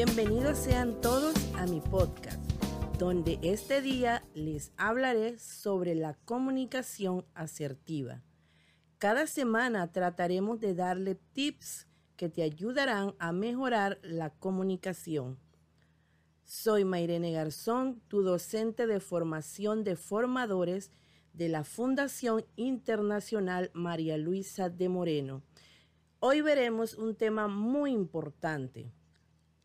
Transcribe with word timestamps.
Bienvenidos 0.00 0.58
sean 0.58 1.00
todos 1.00 1.34
a 1.56 1.66
mi 1.66 1.80
podcast, 1.80 2.38
donde 3.00 3.36
este 3.42 3.82
día 3.82 4.22
les 4.32 4.70
hablaré 4.76 5.40
sobre 5.40 5.96
la 5.96 6.14
comunicación 6.24 7.26
asertiva. 7.34 8.22
Cada 8.98 9.26
semana 9.26 9.90
trataremos 9.90 10.60
de 10.60 10.76
darle 10.76 11.16
tips 11.16 11.88
que 12.14 12.28
te 12.28 12.44
ayudarán 12.44 13.16
a 13.18 13.32
mejorar 13.32 13.98
la 14.04 14.30
comunicación. 14.30 15.36
Soy 16.44 16.84
Mairene 16.84 17.32
Garzón, 17.32 18.00
tu 18.06 18.22
docente 18.22 18.86
de 18.86 19.00
formación 19.00 19.82
de 19.82 19.96
formadores 19.96 20.92
de 21.32 21.48
la 21.48 21.64
Fundación 21.64 22.44
Internacional 22.54 23.72
María 23.74 24.16
Luisa 24.16 24.70
de 24.70 24.88
Moreno. 24.88 25.42
Hoy 26.20 26.40
veremos 26.40 26.94
un 26.94 27.16
tema 27.16 27.48
muy 27.48 27.90
importante 27.90 28.92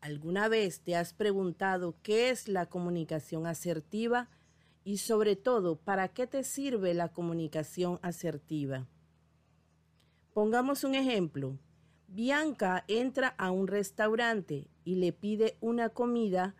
¿Alguna 0.04 0.48
vez 0.48 0.80
te 0.80 0.96
has 0.96 1.14
preguntado 1.14 1.94
qué 2.02 2.28
es 2.28 2.46
la 2.46 2.66
comunicación 2.66 3.46
asertiva 3.46 4.28
y 4.84 4.98
sobre 4.98 5.34
todo 5.34 5.76
para 5.76 6.08
qué 6.08 6.26
te 6.26 6.44
sirve 6.44 6.92
la 6.92 7.08
comunicación 7.08 8.00
asertiva? 8.02 8.86
Pongamos 10.34 10.84
un 10.84 10.94
ejemplo. 10.94 11.58
Bianca 12.06 12.84
entra 12.86 13.28
a 13.38 13.50
un 13.50 13.66
restaurante 13.66 14.68
y 14.84 14.96
le 14.96 15.14
pide 15.14 15.56
una 15.62 15.88
comida 15.88 16.54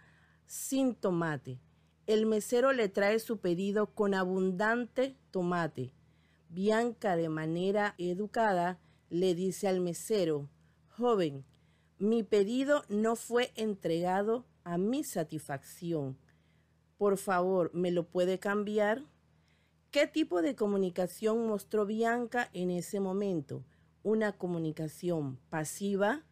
sin 0.46 0.94
tomate. 0.94 1.60
El 2.06 2.24
mesero 2.24 2.72
le 2.72 2.88
trae 2.88 3.18
su 3.18 3.40
pedido 3.40 3.92
con 3.92 4.14
abundante 4.14 5.18
tomate. 5.30 5.92
Bianca 6.48 7.14
de 7.14 7.28
manera 7.28 7.94
educada 7.98 8.78
le 9.10 9.34
dice 9.34 9.68
al 9.68 9.82
mesero, 9.82 10.48
joven, 10.96 11.44
mi 12.04 12.22
pedido 12.22 12.84
no 12.90 13.16
fue 13.16 13.50
entregado 13.56 14.44
a 14.62 14.76
mi 14.76 15.04
satisfacción. 15.04 16.18
Por 16.98 17.16
favor, 17.16 17.70
¿me 17.72 17.90
lo 17.90 18.06
puede 18.06 18.38
cambiar? 18.38 19.02
¿Qué 19.90 20.06
tipo 20.06 20.42
de 20.42 20.54
comunicación 20.54 21.46
mostró 21.46 21.86
Bianca 21.86 22.50
en 22.52 22.70
ese 22.70 23.00
momento? 23.00 23.64
¿Una 24.02 24.32
comunicación 24.32 25.38
pasiva? 25.48 26.24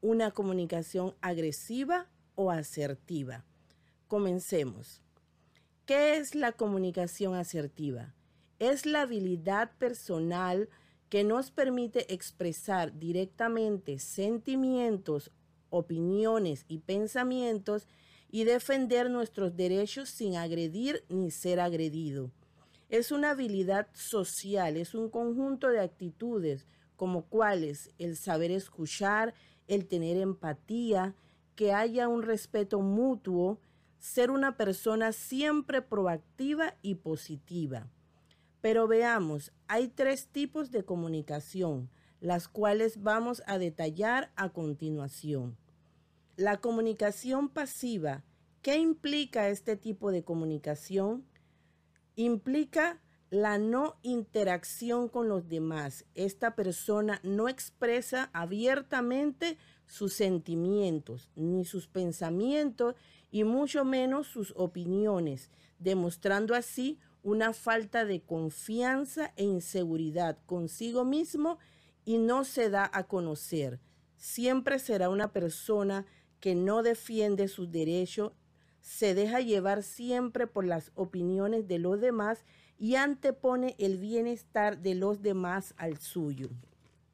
¿Una 0.00 0.32
comunicación 0.32 1.14
agresiva 1.20 2.08
o 2.34 2.50
asertiva? 2.50 3.44
Comencemos. 4.08 5.00
¿Qué 5.86 6.16
es 6.16 6.34
la 6.34 6.50
comunicación 6.50 7.36
asertiva? 7.36 8.14
Es 8.58 8.84
la 8.84 9.02
habilidad 9.02 9.70
personal 9.78 10.68
que 11.08 11.24
nos 11.24 11.50
permite 11.50 12.12
expresar 12.12 12.98
directamente 12.98 13.98
sentimientos, 13.98 15.30
opiniones 15.70 16.64
y 16.68 16.78
pensamientos 16.78 17.86
y 18.30 18.44
defender 18.44 19.10
nuestros 19.10 19.56
derechos 19.56 20.08
sin 20.08 20.36
agredir 20.36 21.04
ni 21.08 21.30
ser 21.30 21.60
agredido. 21.60 22.30
Es 22.88 23.12
una 23.12 23.30
habilidad 23.30 23.88
social, 23.92 24.76
es 24.76 24.94
un 24.94 25.08
conjunto 25.08 25.68
de 25.68 25.80
actitudes 25.80 26.66
como 26.96 27.26
cuáles 27.26 27.90
el 27.98 28.16
saber 28.16 28.50
escuchar, 28.50 29.34
el 29.66 29.86
tener 29.86 30.16
empatía, 30.16 31.14
que 31.56 31.72
haya 31.72 32.08
un 32.08 32.22
respeto 32.22 32.80
mutuo, 32.80 33.60
ser 33.98 34.30
una 34.30 34.56
persona 34.56 35.12
siempre 35.12 35.80
proactiva 35.80 36.74
y 36.82 36.96
positiva. 36.96 37.88
Pero 38.64 38.88
veamos, 38.88 39.52
hay 39.68 39.88
tres 39.88 40.28
tipos 40.28 40.70
de 40.70 40.86
comunicación, 40.86 41.90
las 42.20 42.48
cuales 42.48 43.02
vamos 43.02 43.42
a 43.46 43.58
detallar 43.58 44.32
a 44.36 44.54
continuación. 44.54 45.58
La 46.36 46.56
comunicación 46.62 47.50
pasiva, 47.50 48.24
¿qué 48.62 48.78
implica 48.78 49.50
este 49.50 49.76
tipo 49.76 50.10
de 50.10 50.24
comunicación? 50.24 51.26
Implica 52.16 53.02
la 53.28 53.58
no 53.58 53.96
interacción 54.00 55.10
con 55.10 55.28
los 55.28 55.46
demás. 55.46 56.06
Esta 56.14 56.54
persona 56.54 57.20
no 57.22 57.50
expresa 57.50 58.30
abiertamente 58.32 59.58
sus 59.84 60.14
sentimientos, 60.14 61.28
ni 61.36 61.66
sus 61.66 61.86
pensamientos, 61.86 62.94
y 63.30 63.44
mucho 63.44 63.84
menos 63.84 64.26
sus 64.26 64.54
opiniones, 64.56 65.50
demostrando 65.78 66.54
así 66.54 66.98
una 67.24 67.54
falta 67.54 68.04
de 68.04 68.20
confianza 68.20 69.32
e 69.36 69.44
inseguridad 69.44 70.38
consigo 70.46 71.04
mismo 71.04 71.58
y 72.04 72.18
no 72.18 72.44
se 72.44 72.68
da 72.68 72.88
a 72.92 73.04
conocer. 73.04 73.80
Siempre 74.16 74.78
será 74.78 75.08
una 75.08 75.32
persona 75.32 76.06
que 76.38 76.54
no 76.54 76.82
defiende 76.82 77.48
sus 77.48 77.72
derechos, 77.72 78.32
se 78.82 79.14
deja 79.14 79.40
llevar 79.40 79.82
siempre 79.82 80.46
por 80.46 80.66
las 80.66 80.92
opiniones 80.94 81.66
de 81.66 81.78
los 81.78 81.98
demás 81.98 82.44
y 82.78 82.96
antepone 82.96 83.74
el 83.78 83.96
bienestar 83.96 84.78
de 84.78 84.94
los 84.94 85.22
demás 85.22 85.72
al 85.78 85.96
suyo. 85.96 86.50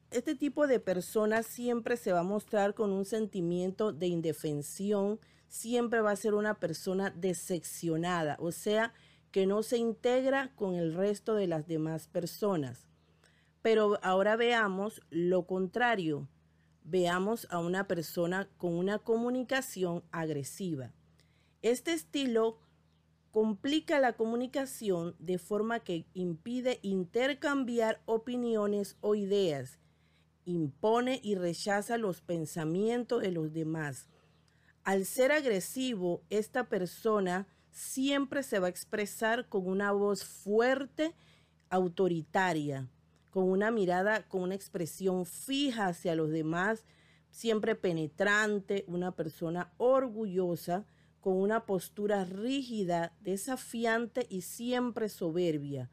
Este 0.09 0.35
tipo 0.35 0.67
de 0.67 0.81
persona 0.81 1.41
siempre 1.41 1.95
se 1.95 2.11
va 2.11 2.19
a 2.19 2.23
mostrar 2.23 2.73
con 2.73 2.91
un 2.91 3.05
sentimiento 3.05 3.93
de 3.93 4.07
indefensión, 4.07 5.21
siempre 5.47 6.01
va 6.01 6.11
a 6.11 6.17
ser 6.17 6.33
una 6.33 6.59
persona 6.59 7.11
decepcionada, 7.11 8.35
o 8.41 8.51
sea, 8.51 8.93
que 9.31 9.45
no 9.45 9.63
se 9.63 9.77
integra 9.77 10.53
con 10.55 10.75
el 10.75 10.93
resto 10.93 11.35
de 11.35 11.47
las 11.47 11.67
demás 11.67 12.07
personas. 12.07 12.87
Pero 13.61 13.99
ahora 14.03 14.35
veamos 14.35 15.01
lo 15.09 15.45
contrario. 15.47 16.27
Veamos 16.83 17.47
a 17.49 17.59
una 17.59 17.87
persona 17.87 18.49
con 18.57 18.73
una 18.73 18.99
comunicación 18.99 20.03
agresiva. 20.11 20.93
Este 21.61 21.93
estilo 21.93 22.57
complica 23.31 23.99
la 23.99 24.13
comunicación 24.13 25.15
de 25.19 25.37
forma 25.37 25.79
que 25.79 26.05
impide 26.13 26.79
intercambiar 26.81 28.01
opiniones 28.05 28.97
o 28.99 29.15
ideas, 29.15 29.79
impone 30.43 31.21
y 31.23 31.35
rechaza 31.35 31.97
los 31.97 32.21
pensamientos 32.21 33.21
de 33.21 33.31
los 33.31 33.53
demás. 33.53 34.07
Al 34.83 35.05
ser 35.05 35.31
agresivo, 35.31 36.23
esta 36.29 36.67
persona 36.67 37.47
siempre 37.71 38.43
se 38.43 38.59
va 38.59 38.67
a 38.67 38.69
expresar 38.69 39.47
con 39.47 39.67
una 39.67 39.91
voz 39.91 40.23
fuerte, 40.23 41.15
autoritaria, 41.69 42.89
con 43.29 43.49
una 43.49 43.71
mirada, 43.71 44.27
con 44.27 44.41
una 44.41 44.55
expresión 44.55 45.25
fija 45.25 45.87
hacia 45.87 46.15
los 46.15 46.29
demás, 46.29 46.85
siempre 47.29 47.75
penetrante, 47.75 48.83
una 48.87 49.15
persona 49.15 49.73
orgullosa, 49.77 50.85
con 51.21 51.37
una 51.37 51.65
postura 51.65 52.25
rígida, 52.25 53.13
desafiante 53.21 54.25
y 54.29 54.41
siempre 54.41 55.07
soberbia. 55.07 55.89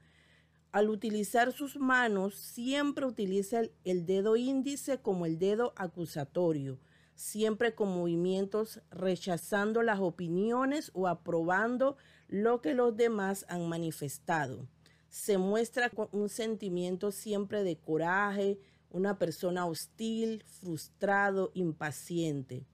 Al 0.73 0.91
utilizar 0.91 1.53
sus 1.53 1.77
manos, 1.77 2.35
siempre 2.35 3.07
utiliza 3.07 3.61
el, 3.61 3.73
el 3.85 4.05
dedo 4.05 4.37
índice 4.37 4.99
como 4.99 5.27
el 5.27 5.39
dedo 5.39 5.73
acusatorio 5.77 6.79
siempre 7.19 7.75
con 7.75 7.89
movimientos 7.89 8.81
rechazando 8.93 9.83
las 9.83 9.99
opiniones 9.99 10.93
o 10.95 11.09
aprobando 11.09 11.97
lo 12.29 12.63
que 12.63 12.75
los 12.75 12.97
demás 12.97 13.45
han 13.49 13.69
manifestado. 13.69 14.69
Se 15.09 15.37
muestra 15.37 15.91
con 15.91 16.09
un 16.13 16.29
sentimiento 16.29 17.11
siempre 17.11 17.65
de 17.65 17.77
coraje, 17.77 18.61
una 18.91 19.19
persona 19.19 19.67
hostil, 19.67 20.45
frustrado, 20.45 21.51
impaciente. 21.55 22.65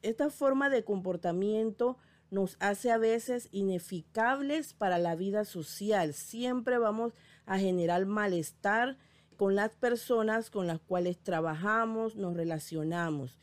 Esta 0.00 0.30
forma 0.30 0.70
de 0.70 0.82
comportamiento 0.82 1.98
nos 2.30 2.56
hace 2.60 2.90
a 2.90 2.96
veces 2.96 3.48
ineficables 3.52 4.72
para 4.72 4.96
la 4.96 5.14
vida 5.14 5.44
social. 5.44 6.14
Siempre 6.14 6.78
vamos 6.78 7.12
a 7.44 7.58
generar 7.58 8.06
malestar 8.06 8.96
con 9.36 9.54
las 9.54 9.72
personas 9.72 10.48
con 10.48 10.66
las 10.66 10.80
cuales 10.80 11.18
trabajamos, 11.18 12.16
nos 12.16 12.34
relacionamos. 12.34 13.38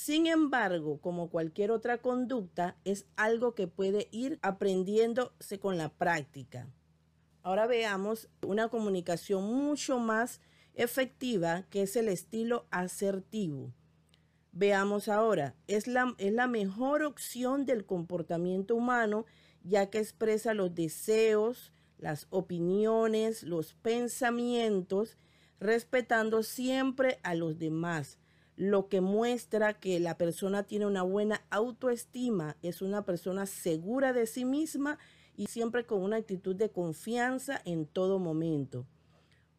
Sin 0.00 0.28
embargo, 0.28 1.00
como 1.00 1.28
cualquier 1.28 1.72
otra 1.72 1.98
conducta, 1.98 2.76
es 2.84 3.06
algo 3.16 3.56
que 3.56 3.66
puede 3.66 4.06
ir 4.12 4.38
aprendiéndose 4.42 5.58
con 5.58 5.76
la 5.76 5.88
práctica. 5.88 6.68
Ahora 7.42 7.66
veamos 7.66 8.28
una 8.46 8.68
comunicación 8.68 9.52
mucho 9.52 9.98
más 9.98 10.40
efectiva 10.74 11.64
que 11.68 11.82
es 11.82 11.96
el 11.96 12.08
estilo 12.08 12.68
asertivo. 12.70 13.74
Veamos 14.52 15.08
ahora, 15.08 15.56
es 15.66 15.88
la, 15.88 16.14
es 16.18 16.32
la 16.32 16.46
mejor 16.46 17.02
opción 17.02 17.66
del 17.66 17.84
comportamiento 17.84 18.76
humano 18.76 19.26
ya 19.64 19.90
que 19.90 19.98
expresa 19.98 20.54
los 20.54 20.76
deseos, 20.76 21.72
las 21.98 22.28
opiniones, 22.30 23.42
los 23.42 23.74
pensamientos, 23.74 25.18
respetando 25.58 26.44
siempre 26.44 27.18
a 27.24 27.34
los 27.34 27.58
demás 27.58 28.20
lo 28.58 28.88
que 28.88 29.00
muestra 29.00 29.78
que 29.78 30.00
la 30.00 30.18
persona 30.18 30.64
tiene 30.64 30.84
una 30.84 31.04
buena 31.04 31.46
autoestima, 31.48 32.56
es 32.60 32.82
una 32.82 33.04
persona 33.04 33.46
segura 33.46 34.12
de 34.12 34.26
sí 34.26 34.44
misma 34.44 34.98
y 35.36 35.46
siempre 35.46 35.86
con 35.86 36.02
una 36.02 36.16
actitud 36.16 36.56
de 36.56 36.68
confianza 36.68 37.62
en 37.64 37.86
todo 37.86 38.18
momento. 38.18 38.84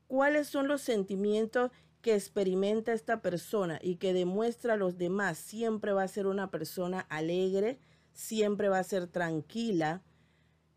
¿Cuáles 0.07 0.50
son 0.50 0.68
los 0.68 0.81
sentimientos 0.81 1.72
que 2.01 2.13
experimenta 2.13 2.92
esta 2.92 3.22
persona 3.22 3.80
y 3.81 3.96
que 3.96 4.12
demuestra 4.12 4.74
a 4.74 4.78
los 4.78 4.98
demás 4.98 5.38
siempre 5.38 5.94
va 5.94 6.04
a 6.04 6.07
ser 6.10 6.28
una 6.28 6.51
persona 6.51 7.00
alegre, 7.00 7.80
siempre 8.12 8.68
va 8.68 8.80
a 8.80 8.84
ser 8.84 9.07
tranquila 9.07 10.04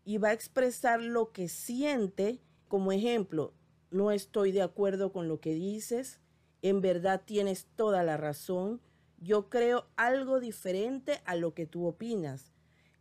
y 0.05 0.17
va 0.17 0.29
a 0.29 0.33
expresar 0.33 1.01
lo 1.01 1.33
que 1.33 1.49
siente. 1.49 2.39
Como 2.69 2.93
ejemplo, 2.93 3.53
no 3.91 4.11
estoy 4.11 4.53
de 4.53 4.61
acuerdo 4.61 5.11
con 5.11 5.27
lo 5.27 5.41
que 5.41 5.53
dices, 5.53 6.21
en 6.63 6.81
verdad 6.81 7.21
tienes 7.23 7.67
toda 7.75 8.01
la 8.01 8.17
razón, 8.17 8.81
yo 9.19 9.49
creo 9.49 9.85
algo 9.95 10.39
diferente 10.39 11.21
a 11.25 11.35
lo 11.35 11.53
que 11.53 11.67
tú 11.67 11.85
opinas. 11.85 12.51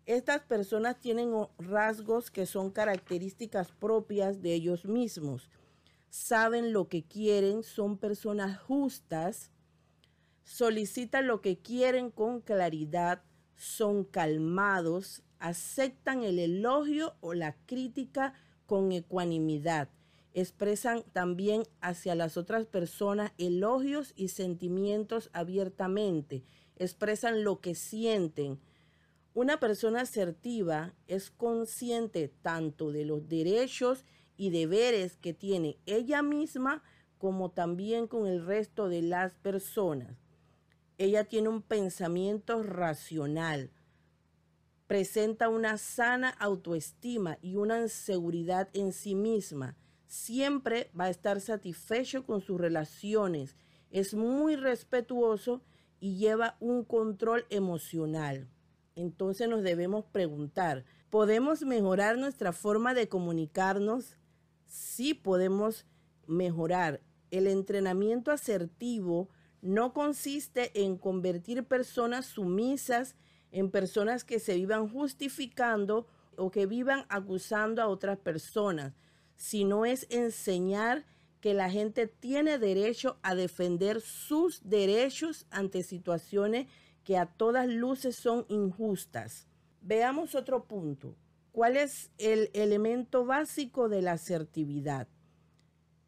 Estas 0.05 0.43
personas 0.43 1.00
tienen 1.00 1.32
rasgos 1.59 2.31
que 2.31 2.44
son 2.44 2.70
características 2.70 3.73
propias 3.73 4.43
de 4.43 4.53
ellos 4.53 4.85
mismos 4.85 5.49
saben 6.12 6.75
lo 6.75 6.88
que 6.88 7.05
quieren, 7.05 7.62
son 7.62 7.97
personas 7.97 8.61
justas, 8.61 9.50
solicitan 10.44 11.26
lo 11.26 11.41
que 11.41 11.56
quieren 11.56 12.11
con 12.11 12.43
claridad, 12.43 13.23
son 13.56 14.05
calmados, 14.05 15.23
aceptan 15.38 16.23
el 16.23 16.38
elogio 16.38 17.14
o 17.20 17.32
la 17.32 17.56
crítica 17.64 18.35
con 18.67 18.93
ecuanimidad. 18.93 19.88
Expresan 20.34 21.05
también 21.12 21.64
hacia 21.81 22.14
las 22.14 22.37
otras 22.37 22.67
personas 22.67 23.32
elogios 23.37 24.14
y 24.17 24.29
sentimientos 24.29 25.29
abiertamente. 25.32 26.43
Expresan 26.76 27.44
lo 27.44 27.61
que 27.61 27.75
sienten. 27.75 28.58
Una 29.34 29.61
persona 29.61 30.02
asertiva 30.02 30.94
es 31.06 31.31
consciente 31.31 32.29
tanto 32.29 32.93
de 32.93 33.05
los 33.05 33.29
derechos 33.29 34.05
y 34.37 34.50
deberes 34.50 35.17
que 35.17 35.34
tiene 35.34 35.79
ella 35.87 36.23
misma 36.23 36.82
como 37.19 37.50
también 37.50 38.08
con 38.08 38.26
el 38.26 38.44
resto 38.44 38.88
de 38.88 39.02
las 39.02 39.35
personas. 39.35 40.17
Ella 40.99 41.25
tiene 41.25 41.49
un 41.49 41.62
pensamiento 41.62 42.62
racional, 42.62 43.70
presenta 44.87 45.49
una 45.49 45.78
sana 45.78 46.31
autoestima 46.31 47.38
y 47.40 47.56
una 47.56 47.88
seguridad 47.88 48.69
en 48.73 48.93
sí 48.93 49.14
misma. 49.14 49.76
Siempre 50.12 50.91
va 50.99 51.05
a 51.05 51.09
estar 51.09 51.41
satisfecho 51.41 52.26
con 52.26 52.43
sus 52.43 52.61
relaciones, 52.61 53.56
es 53.91 54.12
muy 54.12 54.56
respetuoso 54.56 55.62
y 56.00 56.17
lleva 56.17 56.59
un 56.61 56.85
control 56.85 57.47
emocional. 57.49 58.47
Entonces 58.94 59.49
nos 59.49 59.62
debemos 59.62 60.05
preguntar, 60.05 60.85
¿podemos 61.09 61.62
mejorar 61.62 62.19
nuestra 62.19 62.53
forma 62.53 62.93
de 62.93 63.09
comunicarnos? 63.09 64.19
sí 64.67 65.14
podemos 65.14 65.87
mejorar. 66.26 67.00
El 67.31 67.47
entrenamiento 67.47 68.32
asertivo 68.32 69.31
no 69.62 69.94
consiste 69.94 70.85
en 70.85 70.99
convertir 70.99 71.64
personas 71.64 72.26
sumisas 72.26 73.17
en 73.50 73.70
personas 73.70 74.25
que 74.25 74.41
se 74.41 74.56
vivan 74.56 74.91
justificando 74.91 76.06
o 76.37 76.50
que 76.50 76.67
vivan 76.67 77.06
acusando 77.09 77.81
a 77.81 77.87
otras 77.87 78.19
personas, 78.19 78.93
sino 79.43 79.85
es 79.85 80.06
enseñar 80.09 81.05
que 81.41 81.53
la 81.53 81.69
gente 81.69 82.06
tiene 82.06 82.59
derecho 82.59 83.19
a 83.23 83.35
defender 83.35 84.00
sus 84.00 84.61
derechos 84.62 85.47
ante 85.50 85.83
situaciones 85.83 86.69
que 87.03 87.19
a 87.19 87.27
todas 87.27 87.67
luces 87.67 88.15
son 88.15 88.47
injustas. 88.49 89.49
Veamos 89.81 90.37
otro 90.37 90.67
punto. 90.67 91.17
¿Cuál 91.50 91.77
es 91.77 92.12
el 92.19 92.50
elemento 92.55 93.25
básico 93.25 93.89
de 93.89 94.00
la 94.03 94.12
asertividad? 94.12 95.09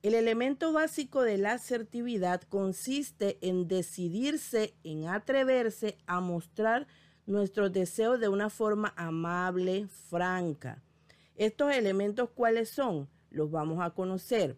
El 0.02 0.14
elemento 0.14 0.72
básico 0.72 1.22
de 1.22 1.36
la 1.36 1.54
asertividad 1.54 2.40
consiste 2.42 3.38
en 3.40 3.66
decidirse, 3.66 4.74
en 4.84 5.08
atreverse 5.08 5.98
a 6.06 6.20
mostrar 6.20 6.86
nuestros 7.26 7.72
deseos 7.72 8.20
de 8.20 8.28
una 8.28 8.48
forma 8.48 8.94
amable, 8.96 9.88
franca. 9.88 10.84
Estos 11.34 11.74
elementos, 11.74 12.30
¿cuáles 12.30 12.70
son? 12.70 13.08
Los 13.34 13.50
vamos 13.50 13.84
a 13.84 13.90
conocer 13.90 14.56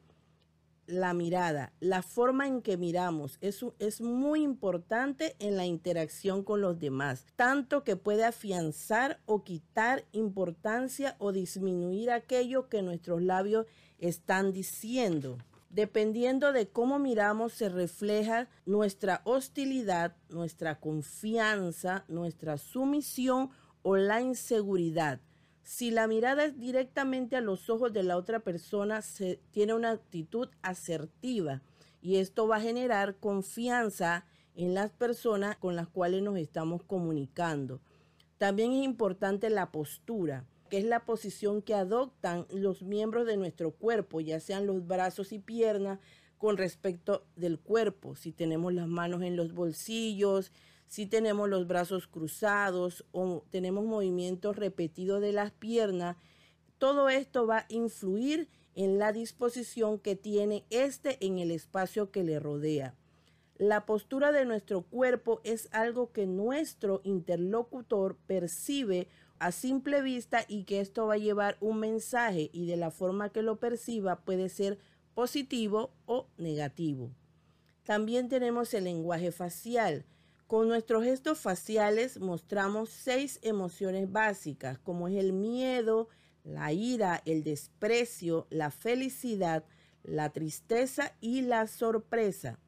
la 0.86 1.14
mirada, 1.14 1.72
la 1.80 2.02
forma 2.02 2.46
en 2.46 2.60
que 2.60 2.76
miramos, 2.76 3.38
eso 3.40 3.74
es 3.78 4.00
muy 4.00 4.42
importante 4.42 5.34
en 5.38 5.56
la 5.56 5.64
interacción 5.64 6.44
con 6.44 6.60
los 6.60 6.78
demás, 6.78 7.24
tanto 7.36 7.84
que 7.84 7.96
puede 7.96 8.24
afianzar 8.24 9.18
o 9.24 9.42
quitar 9.42 10.04
importancia 10.12 11.16
o 11.18 11.32
disminuir 11.32 12.10
aquello 12.10 12.68
que 12.68 12.82
nuestros 12.82 13.22
labios 13.22 13.66
están 13.98 14.52
diciendo. 14.52 15.38
Dependiendo 15.70 16.52
de 16.52 16.68
cómo 16.68 16.98
miramos 16.98 17.54
se 17.54 17.70
refleja 17.70 18.48
nuestra 18.66 19.22
hostilidad, 19.24 20.14
nuestra 20.28 20.78
confianza, 20.78 22.04
nuestra 22.08 22.58
sumisión 22.58 23.50
o 23.82 23.96
la 23.96 24.20
inseguridad. 24.20 25.20
Si 25.66 25.90
la 25.90 26.06
mirada 26.06 26.44
es 26.44 26.56
directamente 26.60 27.34
a 27.34 27.40
los 27.40 27.68
ojos 27.70 27.92
de 27.92 28.04
la 28.04 28.16
otra 28.16 28.38
persona, 28.38 29.02
se 29.02 29.40
tiene 29.50 29.74
una 29.74 29.90
actitud 29.90 30.48
asertiva 30.62 31.60
y 32.00 32.18
esto 32.18 32.46
va 32.46 32.58
a 32.58 32.60
generar 32.60 33.16
confianza 33.16 34.26
en 34.54 34.74
las 34.74 34.92
personas 34.92 35.56
con 35.56 35.74
las 35.74 35.88
cuales 35.88 36.22
nos 36.22 36.38
estamos 36.38 36.84
comunicando. 36.84 37.80
También 38.38 38.70
es 38.70 38.84
importante 38.84 39.50
la 39.50 39.72
postura, 39.72 40.44
que 40.70 40.78
es 40.78 40.84
la 40.84 41.04
posición 41.04 41.62
que 41.62 41.74
adoptan 41.74 42.46
los 42.52 42.82
miembros 42.82 43.26
de 43.26 43.36
nuestro 43.36 43.72
cuerpo, 43.72 44.20
ya 44.20 44.38
sean 44.38 44.68
los 44.68 44.86
brazos 44.86 45.32
y 45.32 45.40
piernas, 45.40 45.98
con 46.38 46.58
respecto 46.58 47.26
del 47.34 47.58
cuerpo, 47.58 48.14
si 48.14 48.30
tenemos 48.30 48.72
las 48.72 48.86
manos 48.86 49.22
en 49.22 49.34
los 49.34 49.52
bolsillos, 49.52 50.52
si 50.86 51.06
tenemos 51.06 51.48
los 51.48 51.66
brazos 51.66 52.06
cruzados 52.06 53.04
o 53.12 53.44
tenemos 53.50 53.84
movimientos 53.84 54.56
repetidos 54.56 55.20
de 55.20 55.32
las 55.32 55.50
piernas, 55.50 56.16
todo 56.78 57.08
esto 57.08 57.46
va 57.46 57.58
a 57.58 57.66
influir 57.68 58.48
en 58.74 58.98
la 58.98 59.12
disposición 59.12 59.98
que 59.98 60.16
tiene 60.16 60.64
este 60.70 61.24
en 61.24 61.38
el 61.38 61.50
espacio 61.50 62.10
que 62.10 62.22
le 62.22 62.38
rodea. 62.38 62.94
La 63.58 63.86
postura 63.86 64.32
de 64.32 64.44
nuestro 64.44 64.82
cuerpo 64.82 65.40
es 65.42 65.68
algo 65.72 66.12
que 66.12 66.26
nuestro 66.26 67.00
interlocutor 67.04 68.16
percibe 68.26 69.08
a 69.38 69.50
simple 69.50 70.02
vista 70.02 70.44
y 70.46 70.64
que 70.64 70.80
esto 70.80 71.06
va 71.06 71.14
a 71.14 71.18
llevar 71.18 71.56
un 71.60 71.80
mensaje 71.80 72.50
y 72.52 72.66
de 72.66 72.76
la 72.76 72.90
forma 72.90 73.30
que 73.30 73.42
lo 73.42 73.58
perciba 73.58 74.16
puede 74.20 74.50
ser 74.50 74.78
positivo 75.14 75.90
o 76.04 76.28
negativo. 76.36 77.10
También 77.84 78.28
tenemos 78.28 78.74
el 78.74 78.84
lenguaje 78.84 79.32
facial. 79.32 80.04
Con 80.46 80.68
nuestros 80.68 81.02
gestos 81.02 81.40
faciales 81.40 82.20
mostramos 82.20 82.90
seis 82.90 83.40
emociones 83.42 84.12
básicas, 84.12 84.78
como 84.78 85.08
es 85.08 85.16
el 85.16 85.32
miedo, 85.32 86.08
la 86.44 86.72
ira, 86.72 87.20
el 87.24 87.42
desprecio, 87.42 88.46
la 88.48 88.70
felicidad, 88.70 89.64
la 90.04 90.30
tristeza 90.30 91.16
y 91.20 91.40
la 91.40 91.66
sorpresa. 91.66 92.60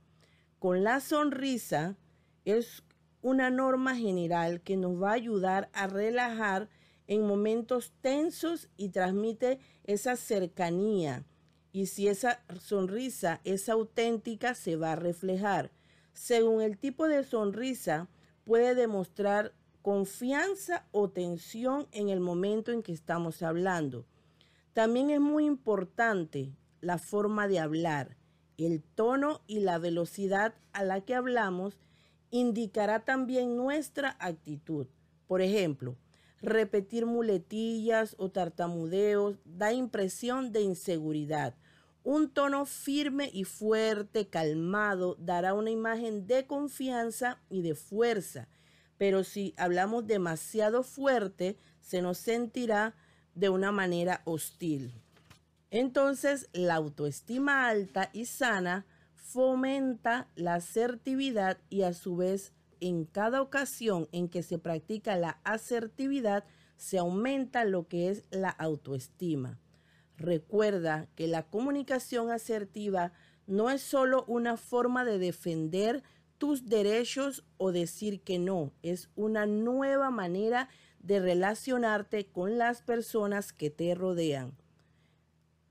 Con 0.58 0.82
la 0.82 0.98
sonrisa 0.98 1.96
es 2.44 2.82
una 3.22 3.48
norma 3.48 3.94
general 3.94 4.60
que 4.60 4.76
nos 4.76 5.00
va 5.00 5.10
a 5.10 5.14
ayudar 5.14 5.70
a 5.72 5.86
relajar 5.86 6.68
en 7.06 7.28
momentos 7.28 7.92
tensos 8.00 8.68
y 8.76 8.88
transmite 8.88 9.60
esa 9.84 10.16
cercanía. 10.16 11.24
Y 11.70 11.86
si 11.86 12.08
esa 12.08 12.42
sonrisa 12.58 13.40
es 13.44 13.68
auténtica, 13.68 14.54
se 14.56 14.74
va 14.74 14.92
a 14.92 14.96
reflejar 14.96 15.70
según 16.18 16.62
el 16.62 16.78
tipo 16.78 17.06
de 17.06 17.22
sonrisa, 17.22 18.08
puede 18.42 18.74
demostrar 18.74 19.54
confianza 19.82 20.84
o 20.90 21.08
tensión 21.08 21.86
en 21.92 22.08
el 22.08 22.18
momento 22.18 22.72
en 22.72 22.82
que 22.82 22.92
estamos 22.92 23.40
hablando. 23.40 24.04
También 24.72 25.10
es 25.10 25.20
muy 25.20 25.46
importante 25.46 26.52
la 26.80 26.98
forma 26.98 27.46
de 27.46 27.60
hablar. 27.60 28.16
El 28.56 28.82
tono 28.82 29.42
y 29.46 29.60
la 29.60 29.78
velocidad 29.78 30.54
a 30.72 30.82
la 30.82 31.02
que 31.02 31.14
hablamos 31.14 31.78
indicará 32.30 33.04
también 33.04 33.56
nuestra 33.56 34.16
actitud. 34.18 34.88
Por 35.28 35.40
ejemplo, 35.40 35.96
repetir 36.42 37.06
muletillas 37.06 38.16
o 38.18 38.28
tartamudeos 38.28 39.38
da 39.44 39.72
impresión 39.72 40.50
de 40.50 40.62
inseguridad 40.62 41.54
un 42.08 42.30
tono 42.30 42.64
firme 42.64 43.28
y 43.34 43.44
fuerte, 43.44 44.28
calmado, 44.28 45.16
dará 45.20 45.52
una 45.52 45.68
imagen 45.68 46.26
de 46.26 46.46
confianza 46.46 47.38
y 47.50 47.60
de 47.60 47.74
fuerza. 47.74 48.48
Pero 48.96 49.24
si 49.24 49.52
hablamos 49.58 50.06
demasiado 50.06 50.82
fuerte, 50.84 51.58
se 51.82 52.00
nos 52.00 52.16
sentirá 52.16 52.94
de 53.34 53.50
una 53.50 53.72
manera 53.72 54.22
hostil. 54.24 54.94
Entonces, 55.70 56.48
la 56.54 56.76
autoestima 56.76 57.68
alta 57.68 58.08
y 58.14 58.24
sana 58.24 58.86
fomenta 59.14 60.28
la 60.34 60.54
asertividad 60.54 61.58
y 61.68 61.82
a 61.82 61.92
su 61.92 62.16
vez, 62.16 62.54
en 62.80 63.04
cada 63.04 63.42
ocasión 63.42 64.08
en 64.12 64.30
que 64.30 64.42
se 64.42 64.58
practica 64.58 65.14
la 65.16 65.40
asertividad, 65.44 66.44
se 66.78 66.96
aumenta 66.96 67.66
lo 67.66 67.86
que 67.86 68.08
es 68.08 68.24
la 68.30 68.48
autoestima. 68.48 69.58
Recuerda 70.18 71.06
que 71.14 71.28
la 71.28 71.44
comunicación 71.44 72.30
asertiva 72.30 73.12
no 73.46 73.70
es 73.70 73.80
solo 73.80 74.24
una 74.26 74.56
forma 74.56 75.04
de 75.04 75.18
defender 75.18 76.02
tus 76.38 76.66
derechos 76.66 77.44
o 77.56 77.72
decir 77.72 78.20
que 78.22 78.38
no, 78.38 78.72
es 78.82 79.10
una 79.14 79.46
nueva 79.46 80.10
manera 80.10 80.68
de 81.00 81.20
relacionarte 81.20 82.26
con 82.26 82.58
las 82.58 82.82
personas 82.82 83.52
que 83.52 83.70
te 83.70 83.94
rodean. 83.94 84.56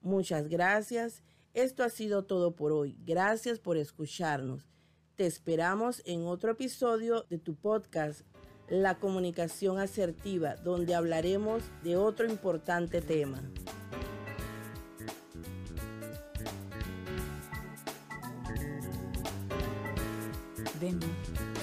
Muchas 0.01 0.47
gracias. 0.47 1.23
Esto 1.53 1.83
ha 1.83 1.89
sido 1.89 2.23
todo 2.23 2.55
por 2.55 2.71
hoy. 2.71 2.97
Gracias 3.05 3.59
por 3.59 3.77
escucharnos. 3.77 4.65
Te 5.15 5.25
esperamos 5.25 6.01
en 6.05 6.25
otro 6.25 6.51
episodio 6.51 7.25
de 7.29 7.37
tu 7.37 7.55
podcast, 7.55 8.21
La 8.69 8.99
comunicación 8.99 9.79
asertiva, 9.79 10.55
donde 10.55 10.95
hablaremos 10.95 11.63
de 11.83 11.97
otro 11.97 12.27
importante 12.27 13.01
tema. 13.01 13.41
Vemo. 20.77 21.56